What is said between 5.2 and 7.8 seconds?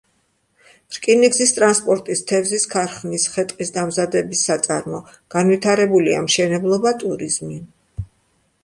განვითარებულია მშენებლობა, ტურიზმი.